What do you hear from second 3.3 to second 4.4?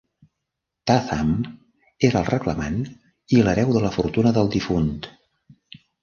i hereu de la fortuna